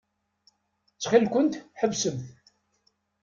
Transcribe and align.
Ttxil-kent, 0.89 1.53
ḥebsemt. 1.79 2.25